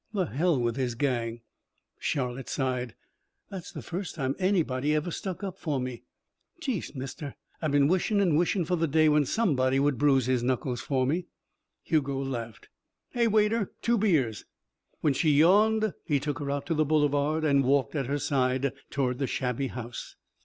"The 0.13 0.25
hell 0.25 0.59
with 0.59 0.77
his 0.77 0.95
gang." 0.95 1.41
Charlotte 1.99 2.49
sighed. 2.49 2.95
"That's 3.51 3.71
the 3.71 3.83
first 3.83 4.15
time 4.15 4.35
anybody 4.39 4.95
ever 4.95 5.11
stuck 5.11 5.43
up 5.43 5.59
for 5.59 5.79
me. 5.79 6.01
Jeest, 6.59 6.95
mister, 6.95 7.35
I've 7.61 7.69
been 7.71 7.87
wishin' 7.87 8.19
an' 8.19 8.35
wishin' 8.35 8.65
for 8.65 8.75
the 8.75 8.87
day 8.87 9.09
when 9.09 9.25
somebody 9.25 9.79
would 9.79 9.99
bruise 9.99 10.25
his 10.25 10.41
knuckles 10.41 10.81
for 10.81 11.05
me." 11.05 11.27
Hugo 11.83 12.17
laughed. 12.19 12.67
"Hey, 13.11 13.27
waiter! 13.27 13.73
Two 13.83 13.99
beers." 13.99 14.43
When 15.01 15.13
she 15.13 15.29
yawned, 15.29 15.93
he 16.03 16.19
took 16.19 16.39
her 16.39 16.49
out 16.49 16.65
to 16.65 16.73
the 16.73 16.83
boulevard 16.83 17.45
and 17.45 17.63
walked 17.63 17.93
at 17.95 18.07
her 18.07 18.17
side 18.17 18.73
toward 18.89 19.19
the 19.19 19.27
shabby 19.27 19.67
house. 19.67 20.15